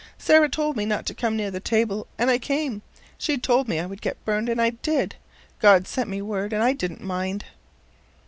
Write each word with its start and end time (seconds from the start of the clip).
Sarah 0.17 0.49
told 0.49 0.77
me 0.77 0.83
not 0.83 1.05
to 1.05 1.13
come 1.13 1.35
near 1.37 1.51
the 1.51 1.59
table, 1.59 2.07
and 2.17 2.31
I 2.31 2.39
came. 2.39 2.81
She 3.19 3.37
told 3.37 3.67
me 3.67 3.77
I 3.79 3.85
would 3.85 4.01
get 4.01 4.25
burned, 4.25 4.49
and 4.49 4.59
I 4.59 4.71
did. 4.71 5.13
God 5.59 5.85
sent 5.87 6.09
me 6.09 6.23
word 6.23 6.53
and 6.53 6.63
I 6.63 6.73
didn't 6.73 7.03
mind." 7.03 7.45